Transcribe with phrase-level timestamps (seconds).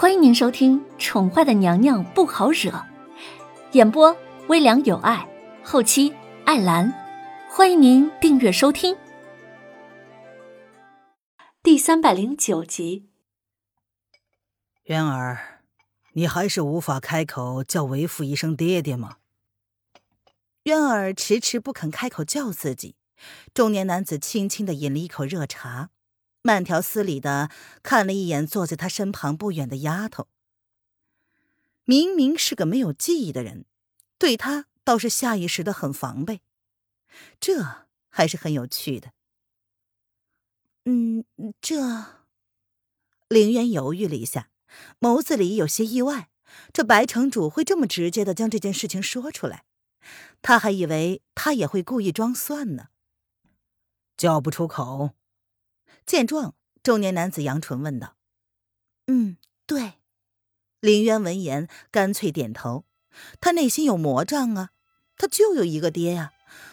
[0.00, 2.70] 欢迎您收听《宠坏的娘娘不好惹》，
[3.72, 5.28] 演播微凉有爱，
[5.64, 6.14] 后期
[6.44, 6.94] 艾兰。
[7.50, 8.96] 欢迎您订阅收听
[11.64, 13.08] 第三百零九集。
[14.84, 15.64] 渊儿，
[16.12, 19.16] 你还是无法开口叫为父一声爹爹吗？
[20.62, 22.94] 渊儿迟迟不肯开口叫自己。
[23.52, 25.90] 中年男子轻轻的饮了一口热茶。
[26.42, 27.50] 慢条斯理的
[27.82, 30.28] 看了一眼坐在他身旁不远的丫头，
[31.84, 33.64] 明明是个没有记忆的人，
[34.18, 36.40] 对他倒是下意识的很防备，
[37.38, 39.12] 这还是很有趣的。
[40.84, 41.24] 嗯，
[41.60, 42.22] 这，
[43.28, 44.48] 凌渊犹豫了一下，
[45.00, 46.30] 眸子里有些意外，
[46.72, 49.64] 这白城主会这么直接的将这件事情说出来，
[50.40, 52.86] 他还以为他也会故意装蒜呢。
[54.16, 55.17] 叫不出口。
[56.08, 58.16] 见状，中年男子扬唇问道
[59.08, 59.36] ：“嗯，
[59.66, 59.92] 对。”
[60.80, 62.86] 林渊闻言干脆点头。
[63.42, 64.70] 他内心有魔障啊，
[65.18, 66.32] 他就有一个爹呀，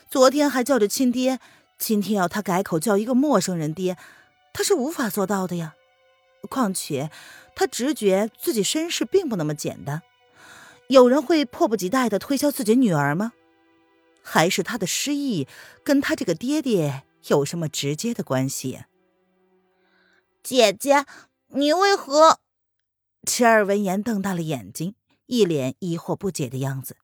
[0.10, 1.40] 昨天还叫着亲爹，
[1.78, 3.98] 今天要他改口叫一个陌生人爹，
[4.54, 5.76] 他是无法做到的呀。
[6.50, 7.12] 况且，
[7.58, 10.02] 他直觉自己身世并不那么简单，
[10.88, 13.34] 有人会迫不及待的推销自己女儿吗？
[14.22, 15.46] 还是他的失忆
[15.84, 18.86] 跟他这个爹爹有什么直接的关系？
[20.46, 21.08] 姐姐，
[21.48, 22.40] 你为何？
[23.26, 24.94] 池儿闻言瞪大了眼睛，
[25.26, 26.98] 一脸疑惑不解的样子。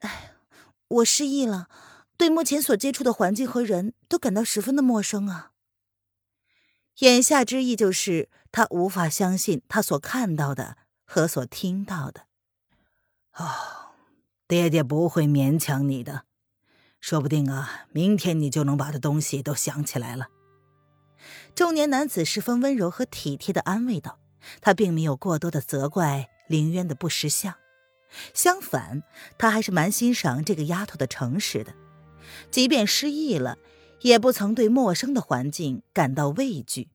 [0.00, 0.34] 哎，
[0.88, 1.68] 我失忆了，
[2.16, 5.52] 对目前所接触的环境和人都感到十分的陌生啊。
[6.96, 12.26] 言下之意就是他无法相信他所看到的和所听到的。
[13.34, 13.94] 哦，
[14.48, 16.24] 爹爹不会勉强你的，
[17.00, 20.30] 说不定啊，明天你就能把这东西都想起来了。
[21.54, 24.18] 中年男子十分温柔和体贴的安慰道
[24.60, 27.54] ：“他并没有过多的责怪凌渊的不识相，
[28.32, 29.02] 相反，
[29.38, 31.74] 他还是蛮欣赏这个丫头的诚实的。
[32.50, 33.58] 即便失忆了，
[34.00, 36.88] 也不曾对陌生的环境感到畏惧。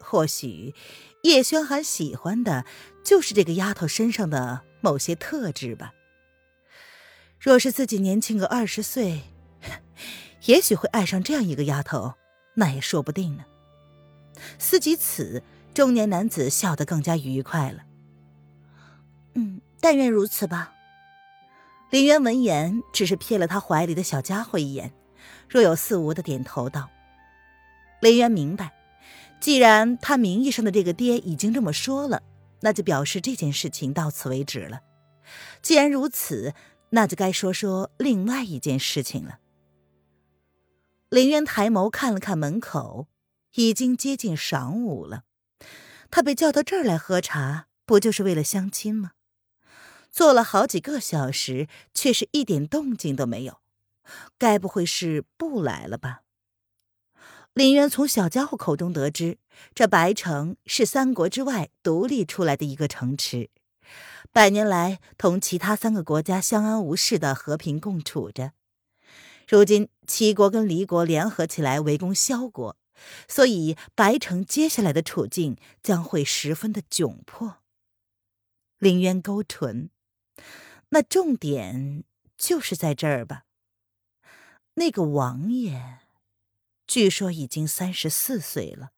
[0.00, 0.74] 或许，
[1.22, 2.64] 叶轩寒喜欢的
[3.02, 5.92] 就是这个丫头身上的某些特质吧。
[7.40, 9.22] 若是自己年轻个二十岁，
[10.46, 12.14] 也许会爱上这样一个丫头。”
[12.54, 13.44] 那也说不定呢。
[14.58, 15.42] 思及此，
[15.72, 17.84] 中年男子笑得更加愉快了。
[19.34, 20.72] 嗯，但愿如此吧。
[21.90, 24.92] 林渊闻言，只是瞥了他怀里的小家伙一眼，
[25.48, 26.90] 若有似无的点头道
[28.02, 28.72] ：“林渊明白，
[29.40, 32.22] 既然他名义上的这个爹已经这么说了，
[32.60, 34.80] 那就表示这件事情到此为止了。
[35.62, 36.52] 既然如此，
[36.90, 39.38] 那就该说说另外一件事情了。”
[41.14, 43.06] 林渊抬眸看了看门口，
[43.54, 45.22] 已经接近晌午了。
[46.10, 49.12] 他被叫到这儿来喝茶，不就是为了相亲吗？
[50.10, 53.60] 坐了好几个小时，却是一点动静都没有，
[54.38, 56.22] 该不会是不来了吧？
[57.52, 59.38] 林渊从小家伙口中得知，
[59.72, 63.50] 这白城是三国之外独立出来的一个城池，
[64.32, 68.50] 百年来同其他三个国家相安无事的和平共处着。
[69.48, 72.76] 如今齐国跟离国联合起来围攻萧国，
[73.28, 77.58] 所以白城接下来的处境将会十分的窘迫。
[78.78, 79.90] 凌渊勾唇，
[80.90, 82.04] 那重点
[82.36, 83.44] 就是在这儿吧？
[84.74, 86.00] 那个王爷，
[86.86, 88.90] 据说已经三十四岁了，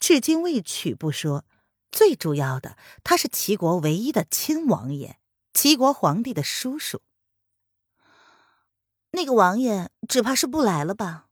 [0.00, 1.44] 至今未娶不说，
[1.92, 5.18] 最主要的他是齐国唯一的亲王爷，
[5.52, 7.02] 齐国皇帝的叔叔。
[9.12, 11.26] 那个王爷只怕是不来了吧？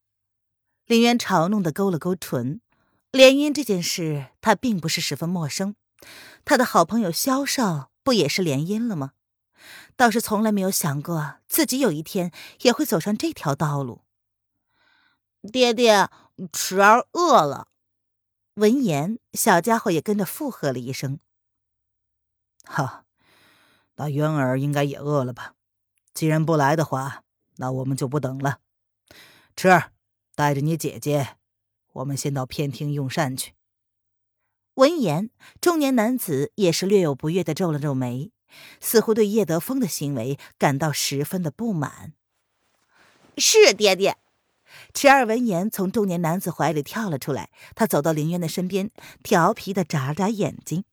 [0.87, 2.61] 林渊嘲弄的勾了勾唇。
[3.11, 5.75] 联姻这件事，他并不是十分陌生。
[6.45, 9.13] 他的好朋友萧少不也是联姻了吗？
[9.97, 14.03] 倒是从来没有想过自己有一天也会走上这条道路。
[15.53, 16.11] 爹爹，
[16.53, 17.69] 池儿饿了。
[18.55, 21.21] 闻言，小家伙也跟着附和了一声。
[22.65, 23.05] 哈，
[23.97, 25.55] 那渊儿应该也饿了吧？
[26.15, 27.23] 既然不来的话。
[27.57, 28.59] 那我们就不等了，
[29.57, 29.93] 池儿，
[30.35, 31.37] 带着你姐姐，
[31.95, 33.55] 我们先到偏厅用膳去。
[34.75, 35.31] 闻言，
[35.61, 38.31] 中年男子也是略有不悦的皱了皱眉，
[38.79, 42.13] 似乎对叶德风的行为感到十分的不满。
[43.39, 44.19] 是爹爹。
[44.93, 48.91] 池儿闻言，从中年男子怀里跳了出来，他走到林渊的身边，
[49.23, 50.85] 调皮的眨眨眼睛：“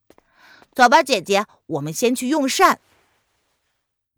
[0.74, 2.80] 走吧，姐姐，我们先去用膳。”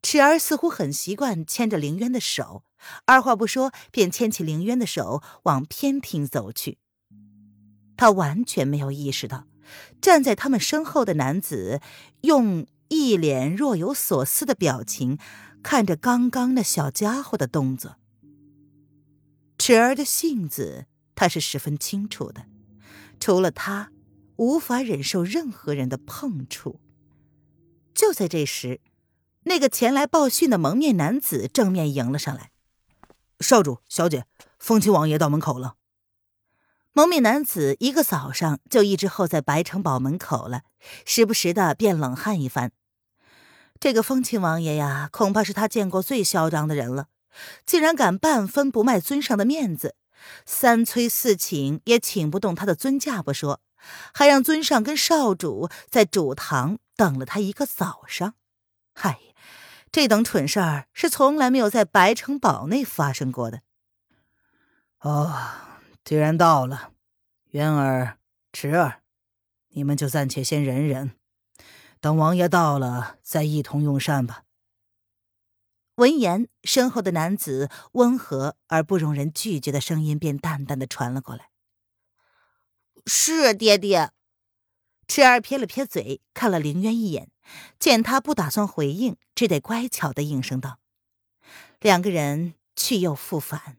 [0.06, 2.64] 池儿似乎很习惯牵着凌渊的手，
[3.06, 6.78] 二话不说便牵起凌渊的手往偏厅走去。
[7.98, 9.48] 他完全没有意识到，
[10.00, 11.82] 站在他们身后的男子
[12.22, 15.18] 用一脸若有所思的表情
[15.64, 17.96] 看着刚刚那小家伙的动作。
[19.58, 20.86] 池儿的性子
[21.16, 22.46] 他是十分清楚的，
[23.20, 23.90] 除了他，
[24.36, 26.80] 无法忍受任何人的碰触。
[27.96, 28.82] 就在这时，
[29.46, 32.52] 那个前来报讯的蒙面男子正面迎了上来
[33.40, 34.26] ：“少主，小姐，
[34.60, 35.76] 风亲王爷到门口了。”
[36.94, 40.62] 蒙面男子一个早上就一直候在白城堡门口了，
[41.06, 42.72] 时不时的便冷汗一番。
[43.80, 47.08] 这个风亲王爷呀，恐怕是他见过最嚣张的人了，
[47.66, 49.96] 竟然敢半分不卖尊上的面子，
[50.46, 53.62] 三催四请也请不动他的尊驾不说，
[54.14, 56.80] 还让尊上跟少主在主堂。
[56.98, 58.36] 等了他一个早上，
[58.94, 59.20] 嗨，
[59.96, 63.62] 这等蠢事儿是从来没有在白城堡内发生过的。
[65.00, 65.34] 哦，
[66.04, 66.92] 既然到了，
[67.52, 68.18] 渊儿、
[68.52, 69.04] 池儿，
[69.70, 71.16] 你们就暂且先忍忍，
[72.02, 74.44] 等王爷到了再一同用膳吧。
[75.96, 81.52] 闻言，身后的男子温和而不容人拒绝的声音便淡淡的传了过来
[83.08, 84.12] ：“是爹爹。”
[85.08, 87.32] 池儿撇了撇嘴，看了凌渊一眼，
[87.80, 90.80] 见他不打算回应，只得乖巧的应声道
[91.80, 93.78] ：“两个人去又复返。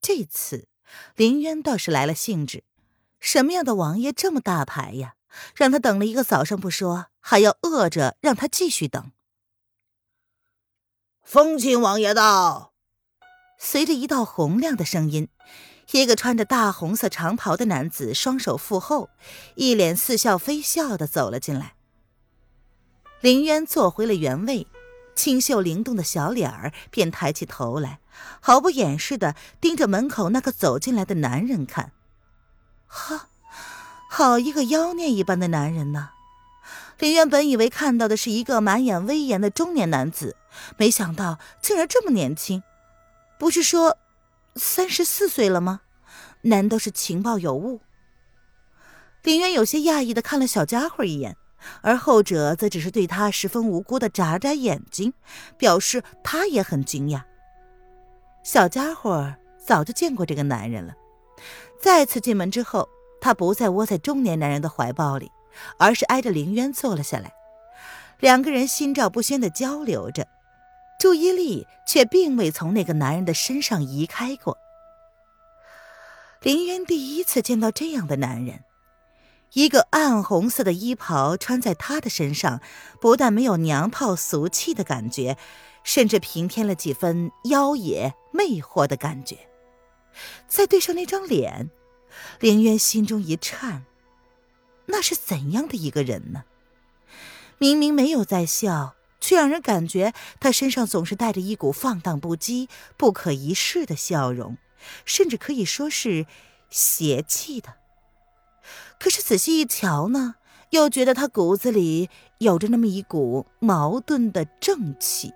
[0.00, 0.68] 这次
[1.16, 2.64] 林渊倒是来了兴致，
[3.20, 5.14] 什么样的王爷这么大牌呀？
[5.54, 9.12] 让他等了一个早上不说，还要饿着让他继续等。”
[11.22, 12.72] 风清王爷到，
[13.58, 15.28] 随着一道洪亮的声音。
[15.92, 19.08] 一个穿着大红色长袍的男子双手负后，
[19.54, 21.77] 一脸似笑非笑的走了进来。
[23.20, 24.66] 林渊坐回了原位，
[25.14, 27.98] 清秀灵动的小脸儿便抬起头来，
[28.40, 31.92] 毫不掩饰的盯着门口那个走进来的男人看。
[32.86, 33.28] 哈，
[34.08, 36.10] 好一个妖孽一般的男人呐！
[36.98, 40.36] 林渊本以为看到的是一个满眼威严的中年男子，
[40.76, 42.62] 没想到竟然这么年轻。
[43.38, 43.98] 不是说……
[44.56, 45.82] 三十四岁了吗？
[46.42, 47.80] 难道是情报有误？
[49.22, 51.36] 林渊有些讶异的看了小家伙一眼，
[51.80, 55.12] 而后者则只是对他十分无辜的眨眨眼睛，
[55.56, 57.22] 表示他也很惊讶。
[58.42, 60.94] 小家伙早就见过这个男人了。
[61.80, 62.88] 再次进门之后，
[63.20, 65.30] 他不再窝在中年男人的怀抱里，
[65.78, 67.32] 而是挨着林渊坐了下来。
[68.20, 70.26] 两个人心照不宣的交流着。
[70.98, 74.58] 注意力却并未从那个男人的身上移开过。
[76.42, 78.64] 林渊第一次见到这样的男人，
[79.52, 82.60] 一个暗红色的衣袍穿在他的身上，
[83.00, 85.36] 不但没有娘炮俗气的感觉，
[85.82, 89.48] 甚至平添了几分妖冶魅惑的感觉。
[90.46, 91.70] 再对上那张脸，
[92.40, 93.84] 林渊心中一颤，
[94.86, 96.44] 那是怎样的一个人呢？
[97.58, 98.94] 明明没有在笑。
[99.20, 104.56] 却让人感觉他身上总是带着一股放荡不羁、不可一世的笑容，
[105.04, 106.24] 甚至可以说是
[106.70, 107.74] 邪气的。
[108.98, 110.34] 可是仔细一瞧呢，
[110.70, 115.32] 又觉得他骨子里有着那么一股矛盾的正气。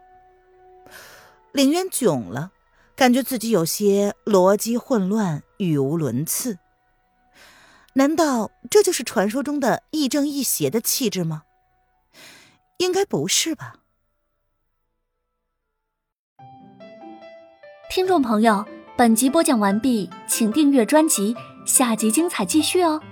[1.52, 2.50] 林渊窘了，
[2.96, 6.58] 感觉自己有些逻辑混乱、语无伦次。
[7.94, 11.42] 难道这就是传说中的亦正亦邪的气质吗？
[12.78, 13.76] 应该不是吧？
[17.90, 18.64] 听众朋友，
[18.96, 23.02] 本集播讲完毕，请订阅专辑，下集精彩继续哦。